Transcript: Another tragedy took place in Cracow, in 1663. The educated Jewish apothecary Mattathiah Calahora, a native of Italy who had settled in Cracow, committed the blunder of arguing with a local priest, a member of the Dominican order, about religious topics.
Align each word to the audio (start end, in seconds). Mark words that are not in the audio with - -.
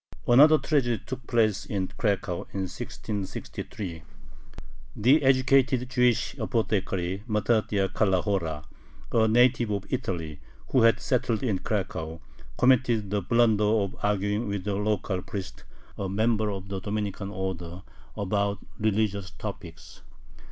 Another 0.27 0.57
tragedy 0.57 1.03
took 1.05 1.27
place 1.27 1.63
in 1.63 1.89
Cracow, 1.89 2.47
in 2.53 2.61
1663. 2.61 4.01
The 4.95 5.21
educated 5.21 5.87
Jewish 5.91 6.33
apothecary 6.39 7.23
Mattathiah 7.29 7.87
Calahora, 7.87 8.65
a 9.11 9.27
native 9.27 9.69
of 9.69 9.85
Italy 9.93 10.41
who 10.71 10.81
had 10.81 10.99
settled 10.99 11.43
in 11.43 11.59
Cracow, 11.59 12.19
committed 12.57 13.11
the 13.11 13.21
blunder 13.21 13.63
of 13.63 13.95
arguing 14.01 14.47
with 14.47 14.67
a 14.67 14.73
local 14.73 15.21
priest, 15.21 15.65
a 15.99 16.09
member 16.09 16.49
of 16.49 16.69
the 16.69 16.81
Dominican 16.81 17.29
order, 17.29 17.83
about 18.17 18.57
religious 18.79 19.29
topics. 19.29 20.01